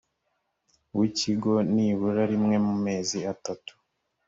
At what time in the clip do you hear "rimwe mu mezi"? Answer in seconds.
2.31-3.17